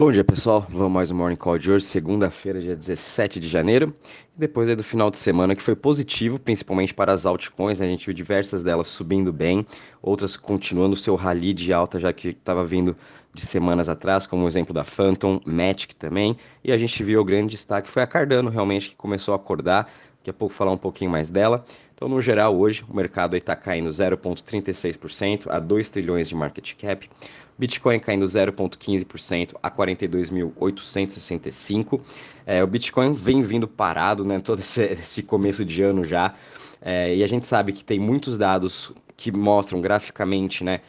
[0.00, 3.94] Bom dia pessoal, vamos mais um Morning Call de hoje, segunda-feira, dia 17 de janeiro.
[4.34, 7.86] Depois aí do final de semana que foi positivo, principalmente para as altcoins, né?
[7.86, 9.66] a gente viu diversas delas subindo bem,
[10.00, 12.96] outras continuando o seu rally de alta, já que estava vindo
[13.34, 16.34] de semanas atrás, como o exemplo da Phantom, Matic também.
[16.64, 19.86] E a gente viu o grande destaque foi a Cardano, realmente, que começou a acordar.
[20.20, 21.62] Daqui a pouco falar um pouquinho mais dela.
[22.00, 27.10] Então, no geral, hoje o mercado está caindo 0,36% a 2 trilhões de market cap.
[27.58, 32.00] Bitcoin caindo 0,15% a 42.865.
[32.46, 34.40] É, o Bitcoin vem vindo parado, né?
[34.40, 36.32] Todo esse, esse começo de ano já.
[36.80, 40.80] É, e a gente sabe que tem muitos dados que mostram graficamente, né?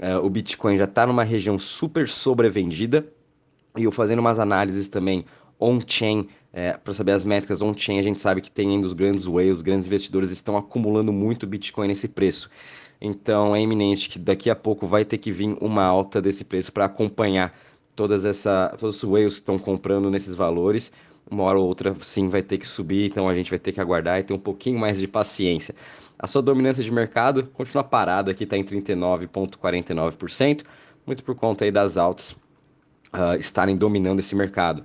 [0.00, 3.06] É, o Bitcoin já está numa região super sobrevendida.
[3.76, 5.24] E eu fazendo umas análises também
[5.60, 9.26] on-chain, é, para saber as métricas on-chain, a gente sabe que tem ainda os grandes
[9.26, 12.48] whales, os grandes investidores estão acumulando muito Bitcoin nesse preço.
[12.98, 16.72] Então é iminente que daqui a pouco vai ter que vir uma alta desse preço
[16.72, 17.54] para acompanhar
[17.94, 20.90] todas essa, todos os whales que estão comprando nesses valores.
[21.30, 23.80] Uma hora ou outra sim vai ter que subir, então a gente vai ter que
[23.80, 25.74] aguardar e ter um pouquinho mais de paciência.
[26.18, 30.62] A sua dominância de mercado continua parada aqui, está em 39,49%,
[31.06, 32.30] muito por conta aí das altas
[33.12, 34.82] uh, estarem dominando esse mercado.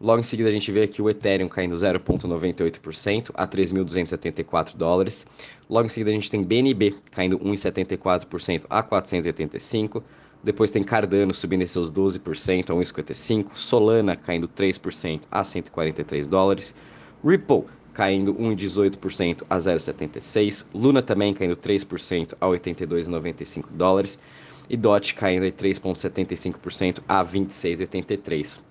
[0.00, 5.26] Logo em seguida a gente vê aqui o Ethereum caindo 0,98% a 3.274 dólares.
[5.68, 10.02] Logo em seguida a gente tem BNB caindo 1,74% a 485.
[10.42, 13.48] Depois tem Cardano subindo seus 12% a 1,55.
[13.52, 16.74] Solana caindo 3% a 143 dólares.
[17.22, 20.64] Ripple caindo 1,18% a 0,76.
[20.74, 24.18] Luna também caindo 3% a 82,95 dólares.
[24.66, 28.69] E DOT caindo 3,75% a 26,83.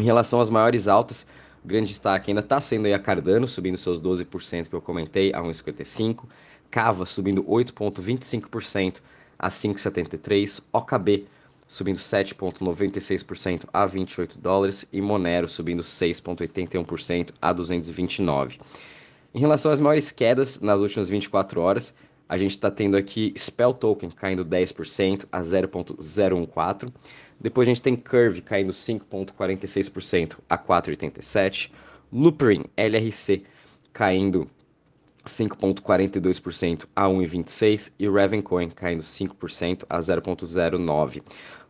[0.00, 1.26] Em relação às maiores altas,
[1.62, 5.40] o grande destaque ainda está sendo a Cardano, subindo seus 12% que eu comentei a
[5.42, 6.24] 1,55%.
[6.70, 9.02] Cava subindo 8,25%
[9.38, 10.62] a 5,73%.
[10.72, 11.26] OKB
[11.68, 14.86] subindo 7,96% a 28 dólares.
[14.90, 18.58] E Monero subindo 6,81% a 229.
[19.34, 21.94] Em relação às maiores quedas nas últimas 24 horas,
[22.30, 26.92] a gente está tendo aqui Spell Token caindo 10% a 0,014.
[27.40, 31.72] Depois a gente tem Curve caindo 5,46% a 4,87%.
[32.12, 33.42] Loopring LRC
[33.92, 34.48] caindo
[35.26, 41.22] 5,42% a 1,26% e Ravencoin caindo 5% a 0,09%.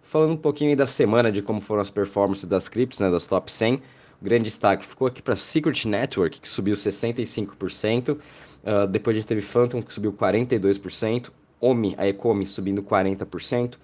[0.03, 3.51] Falando um pouquinho da semana de como foram as performances das criptos, né, das top
[3.51, 3.77] 100,
[4.21, 8.19] o grande destaque ficou aqui para Secret Network, que subiu 65%.
[8.63, 11.31] Uh, depois a gente teve Phantom, que subiu 42%.
[11.61, 13.77] Omi, a Ecomi, subindo 40%.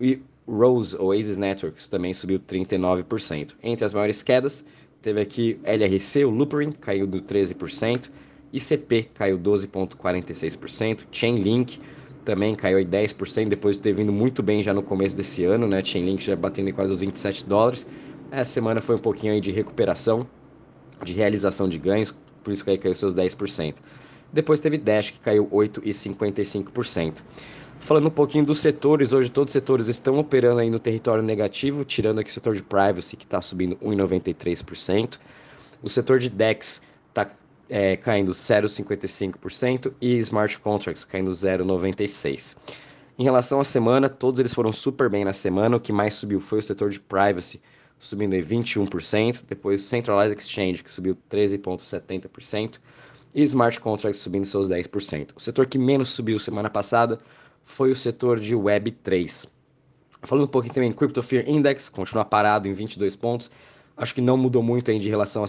[0.00, 3.54] E Rose, Oasis Networks, também subiu 39%.
[3.62, 4.64] Entre as maiores quedas,
[5.02, 8.08] teve aqui LRC, o Loopering, caiu do 13%.
[8.52, 11.00] ICP caiu 12,46%.
[11.12, 11.78] Chainlink
[12.24, 15.66] também caiu aí 10%, depois de ter vindo muito bem já no começo desse ano,
[15.66, 15.82] né?
[15.84, 17.86] Chainlink já batendo quase os 27 dólares.
[18.30, 20.26] Essa semana foi um pouquinho aí de recuperação,
[21.02, 22.14] de realização de ganhos,
[22.44, 23.76] por isso que aí caiu seus 10%.
[24.32, 27.22] Depois teve Dash, que caiu 8,55%.
[27.80, 31.84] Falando um pouquinho dos setores, hoje todos os setores estão operando aí no território negativo,
[31.84, 35.18] tirando aqui o setor de privacy, que está subindo 1,93%.
[35.82, 37.30] O setor de DEX está
[37.68, 42.56] é, caindo 0,55% e smart contracts caindo 0,96%.
[43.18, 45.76] Em relação à semana, todos eles foram super bem na semana.
[45.76, 47.60] O que mais subiu foi o setor de privacy,
[47.98, 49.40] subindo em 21%.
[49.48, 52.78] Depois o Centralized Exchange, que subiu 13,70%.
[53.34, 55.30] E smart contracts subindo seus 10%.
[55.36, 57.18] O setor que menos subiu semana passada
[57.64, 59.48] foi o setor de Web3.
[60.22, 63.50] Falando um pouquinho também, Crypto Fear Index continua parado em 22 pontos
[63.98, 65.44] acho que não mudou muito aí de relação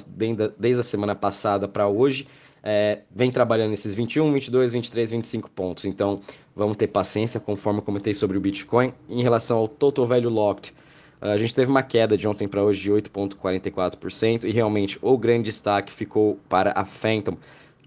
[0.57, 2.27] desde a semana passada para hoje.
[2.61, 5.85] É, vem trabalhando esses 21, 22, 23, 25 pontos.
[5.85, 6.19] Então,
[6.53, 8.91] vamos ter paciência, conforme eu comentei sobre o Bitcoin.
[9.07, 10.73] Em relação ao Total Value Locked,
[11.21, 15.43] a gente teve uma queda de ontem para hoje de 8,44% e realmente o grande
[15.43, 17.37] destaque ficou para a Phantom,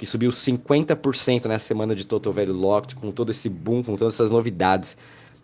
[0.03, 4.15] que subiu 50% nessa semana de Total Value Locked, com todo esse boom, com todas
[4.15, 4.97] essas novidades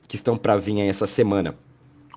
[0.08, 1.54] que estão para vir aí essa semana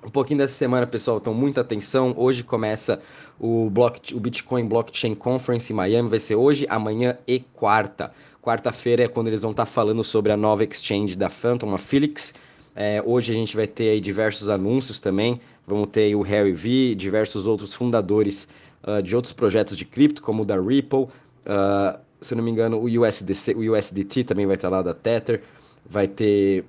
[0.04, 2.12] um pouquinho dessa semana, pessoal, então muita atenção.
[2.16, 3.00] Hoje começa
[3.38, 8.12] o, block, o Bitcoin Blockchain Conference em Miami, vai ser hoje, amanhã e quarta.
[8.42, 12.34] Quarta-feira é quando eles vão estar falando sobre a nova exchange da Phantom, a Felix.
[12.74, 15.40] É, hoje a gente vai ter diversos anúncios também.
[15.64, 18.48] Vamos ter o Harry V, diversos outros fundadores
[18.82, 21.02] uh, de outros projetos de cripto, como o da Ripple.
[21.02, 25.42] Uh, se não me engano, o, USDC, o USDT também vai estar lá da Tether.
[25.84, 26.64] Vai ter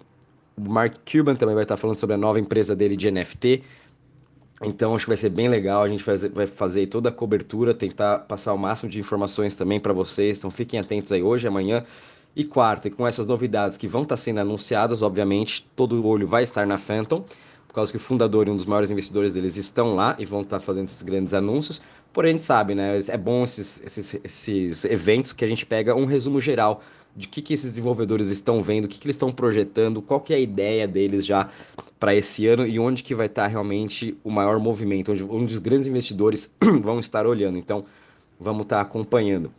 [0.57, 3.63] o Mark Cuban também vai estar falando sobre a nova empresa dele de NFT.
[4.61, 5.83] Então acho que vai ser bem legal.
[5.83, 9.94] A gente vai fazer toda a cobertura, tentar passar o máximo de informações também para
[9.94, 10.38] vocês.
[10.38, 11.83] Então fiquem atentos aí hoje, amanhã
[12.35, 12.88] e quarta.
[12.88, 16.65] E com essas novidades que vão estar sendo anunciadas, obviamente, todo o olho vai estar
[16.65, 17.25] na Phantom.
[17.74, 20.42] Por causa que o fundador e um dos maiores investidores deles estão lá e vão
[20.42, 21.81] estar fazendo esses grandes anúncios.
[22.14, 23.00] Porém, a gente sabe, né?
[23.08, 26.84] É bom esses, esses, esses eventos que a gente pega um resumo geral
[27.16, 30.34] de que, que esses desenvolvedores estão vendo, o que, que eles estão projetando, qual que
[30.34, 31.50] é a ideia deles já
[32.00, 35.60] para esse ano e onde que vai estar realmente o maior movimento, onde, onde os
[35.60, 37.58] grandes investidores vão estar olhando.
[37.58, 37.86] Então,
[38.40, 39.52] vamos estar acompanhando.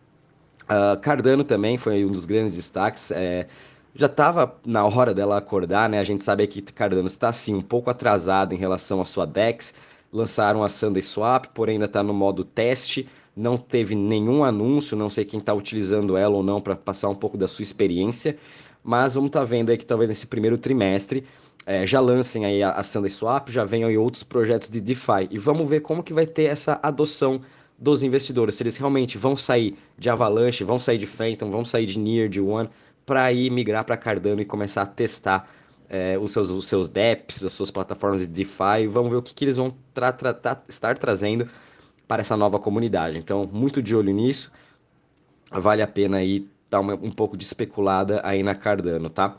[0.62, 3.10] Uh, Cardano também foi um dos grandes destaques.
[3.10, 3.48] É,
[3.94, 5.98] já estava na hora dela acordar, né?
[5.98, 9.74] A gente sabe que Cardano está sim um pouco atrasado em relação à sua DEX.
[10.12, 15.10] Lançaram a Sunday Swap, porém ainda está no modo teste não teve nenhum anúncio, não
[15.10, 18.36] sei quem está utilizando ela ou não para passar um pouco da sua experiência,
[18.82, 21.24] mas vamos estar tá vendo aí que talvez nesse primeiro trimestre
[21.66, 25.28] é, já lancem aí a, a Sunday Swap, já venham aí outros projetos de DeFi
[25.30, 27.40] e vamos ver como que vai ter essa adoção
[27.76, 31.86] dos investidores, se eles realmente vão sair de Avalanche, vão sair de Phantom, vão sair
[31.86, 32.68] de Near, de One,
[33.04, 35.48] para ir migrar para Cardano e começar a testar
[35.88, 39.34] é, os, seus, os seus DEPs, as suas plataformas de DeFi, vamos ver o que,
[39.34, 41.48] que eles vão tra tra tra estar trazendo
[42.08, 43.18] para essa nova comunidade.
[43.18, 44.50] Então, muito de olho nisso.
[45.50, 49.36] Vale a pena aí dar uma, um pouco de especulada aí na Cardano, tá?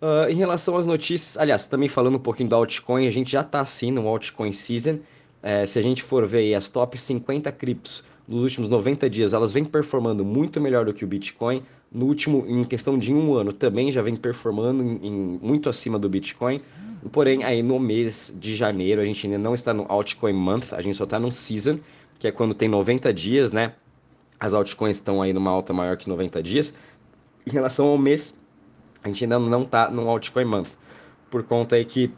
[0.00, 3.40] Uh, em relação às notícias, aliás, também falando um pouquinho do altcoin, a gente já
[3.40, 4.98] está assim no altcoin season.
[5.42, 9.34] É, se a gente for ver aí as top 50 criptos nos últimos 90 dias,
[9.34, 11.62] elas vêm performando muito melhor do que o Bitcoin.
[11.92, 15.98] No último, em questão de um ano, também já vem performando em, em, muito acima
[15.98, 16.62] do Bitcoin.
[17.12, 20.80] Porém, aí no mês de janeiro, a gente ainda não está no Altcoin Month, a
[20.80, 21.78] gente só está no Season,
[22.18, 23.74] que é quando tem 90 dias, né?
[24.40, 26.74] As altcoins estão aí numa alta maior que 90 dias.
[27.46, 28.34] Em relação ao mês,
[29.04, 30.70] a gente ainda não está no Altcoin Month,
[31.30, 32.10] por conta aí que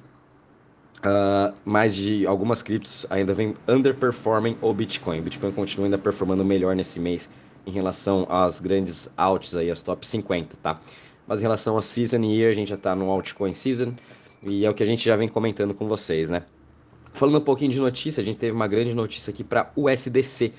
[1.04, 5.20] uh, mais de algumas criptos ainda vem underperforming o Bitcoin.
[5.20, 7.28] O Bitcoin continua ainda performando melhor nesse mês
[7.66, 10.80] em relação às grandes alts aí, as top 50, tá?
[11.26, 13.94] Mas em relação a Season Year, a gente já está no Altcoin Season.
[14.42, 16.42] E é o que a gente já vem comentando com vocês, né?
[17.14, 20.52] Falando um pouquinho de notícia, a gente teve uma grande notícia aqui para USDC,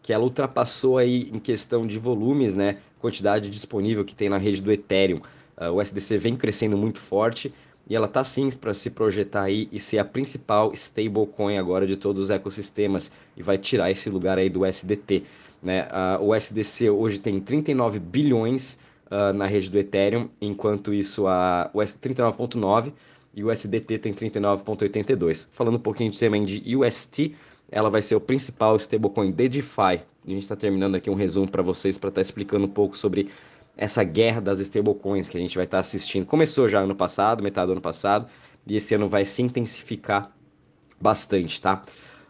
[0.00, 2.78] que ela ultrapassou aí em questão de volumes, né?
[3.00, 5.20] Quantidade disponível que tem na rede do Ethereum.
[5.56, 7.52] Uh, o USDC vem crescendo muito forte
[7.88, 11.96] e ela tá sim para se projetar aí e ser a principal stablecoin agora de
[11.96, 15.24] todos os ecossistemas e vai tirar esse lugar aí do USDT,
[15.62, 15.88] né?
[16.20, 21.78] O USDC hoje tem 39 bilhões uh, na rede do Ethereum, enquanto isso a o
[21.78, 22.92] 39.9
[23.34, 25.46] e o USDT tem 39,82.
[25.50, 27.34] Falando um pouquinho também de UST,
[27.70, 30.00] ela vai ser o principal stablecoin de DeFi.
[30.24, 32.96] A gente está terminando aqui um resumo para vocês para estar tá explicando um pouco
[32.96, 33.28] sobre
[33.76, 36.26] essa guerra das stablecoins que a gente vai estar assistindo.
[36.26, 38.26] Começou já ano passado, metade do ano passado,
[38.66, 40.30] e esse ano vai se intensificar
[41.00, 41.82] bastante, tá?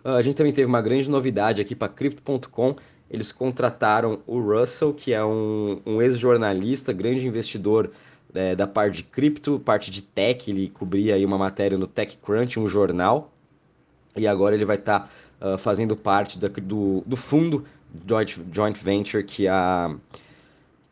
[0.04, 2.76] Uh, a gente também teve uma grande novidade aqui para Crypto.com.
[3.10, 7.90] Eles contrataram o Russell, que é um, um ex-jornalista, grande investidor
[8.34, 12.58] é, da parte de cripto, parte de tech, ele cobria aí uma matéria no TechCrunch,
[12.58, 13.30] um jornal,
[14.16, 17.64] e agora ele vai estar tá, uh, fazendo parte da, do, do fundo
[18.06, 19.94] joint, joint venture que a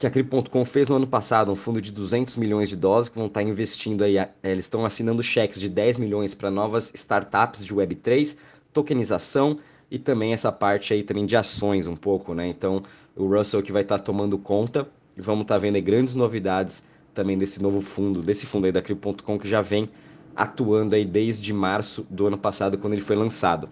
[0.01, 3.19] que a Crypto.com fez no ano passado, um fundo de 200 milhões de dólares que
[3.19, 7.75] vão estar investindo aí, eles estão assinando cheques de 10 milhões para novas startups de
[7.75, 8.35] Web3,
[8.73, 9.59] tokenização
[9.91, 12.49] e também essa parte aí também de ações um pouco, né?
[12.49, 12.83] Então,
[13.15, 14.89] o Russell que vai estar tomando conta
[15.19, 16.83] e vamos estar tá vendo grandes novidades
[17.13, 19.87] também desse novo fundo, desse fundo aí da Crypto.com que já vem
[20.35, 23.69] atuando aí desde março do ano passado, quando ele foi lançado.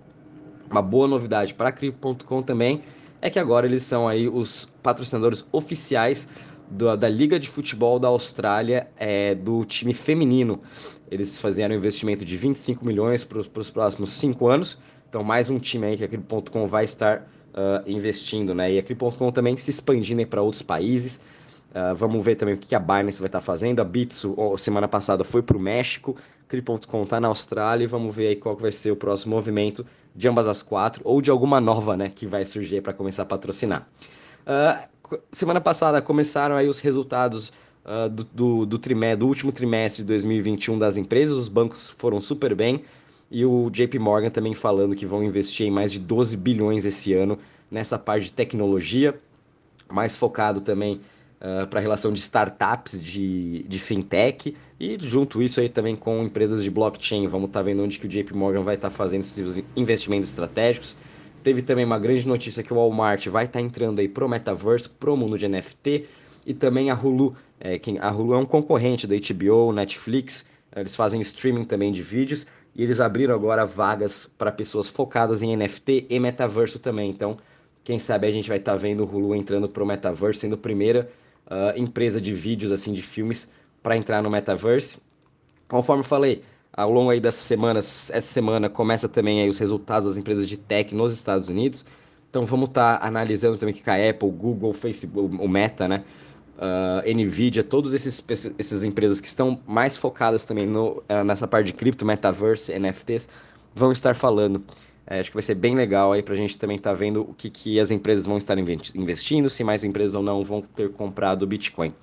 [0.71, 2.83] Uma boa novidade para a Crypto.com também
[3.21, 6.29] é que agora eles são aí os patrocinadores oficiais
[6.71, 10.61] do, da Liga de Futebol da Austrália, é, do time feminino.
[11.11, 14.79] Eles fizeram um investimento de 25 milhões para os próximos cinco anos.
[15.09, 18.73] Então, mais um time aí que a Crypto.com vai estar uh, investindo, né?
[18.73, 21.21] E a Crypto.com também se expandindo para outros países.
[21.71, 23.81] Uh, vamos ver também o que a Binance vai estar tá fazendo.
[23.81, 26.17] A Bitso, oh, semana passada, foi para o México.
[26.49, 27.85] Crypto.com está na Austrália.
[27.85, 29.85] E vamos ver aí qual vai ser o próximo movimento
[30.15, 33.27] de ambas as quatro, ou de alguma nova né, que vai surgir para começar a
[33.27, 33.87] patrocinar.
[34.45, 37.53] Uh, semana passada começaram aí os resultados
[37.85, 41.37] uh, do, do, do, trimestre, do último trimestre de 2021 das empresas.
[41.37, 42.83] Os bancos foram super bem.
[43.31, 47.13] E o JP Morgan também falando que vão investir em mais de 12 bilhões esse
[47.13, 47.39] ano
[47.71, 49.21] nessa parte de tecnologia,
[49.93, 51.01] mais focado também
[51.41, 56.23] uh, para a relação de startups de, de fintech e junto isso aí também com
[56.23, 57.27] empresas de blockchain.
[57.27, 60.29] Vamos estar tá vendo onde que o JP Morgan vai estar tá fazendo seus investimentos
[60.29, 60.97] estratégicos.
[61.43, 64.89] Teve também uma grande notícia que o Walmart vai estar tá entrando aí pro metaverse,
[64.89, 66.07] pro mundo de NFT
[66.47, 67.37] e também a Hulu.
[67.61, 70.47] É, quem, a Hulu é um concorrente da HBO, Netflix.
[70.75, 75.57] Eles fazem streaming também de vídeos e eles abriram agora vagas para pessoas focadas em
[75.57, 77.11] NFT e metaverso também.
[77.11, 77.37] Então,
[77.83, 80.59] quem sabe a gente vai estar tá vendo o Hulu entrando pro metaverse, sendo a
[80.59, 81.11] primeira
[81.51, 83.51] uh, empresa de vídeos, assim, de filmes,
[83.83, 84.99] para entrar no metaverse.
[85.67, 90.17] Conforme falei, ao longo aí dessas semanas, essa semana começa também aí os resultados das
[90.17, 91.85] empresas de tech nos Estados Unidos.
[92.31, 96.05] Então vamos estar tá analisando também que a Apple, Google, Facebook, o Meta, né?
[96.59, 101.73] Uh, Nvidia, todas essas empresas que estão mais focadas também no, uh, nessa parte de
[101.73, 103.29] cripto, metaverse, NFTs,
[103.75, 104.63] vão estar falando.
[105.11, 107.23] É, acho que vai ser bem legal aí para a gente também estar tá vendo
[107.23, 110.91] o que, que as empresas vão estar investindo, se mais empresas ou não vão ter
[110.91, 111.95] comprado Bitcoin.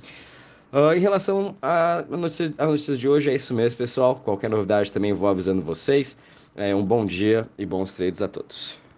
[0.74, 4.15] Uh, em relação à notícia, a notícias de hoje, é isso mesmo, pessoal.
[4.15, 6.17] Qualquer novidade também vou avisando vocês.
[6.55, 8.85] É, um bom dia e bons trades a todos.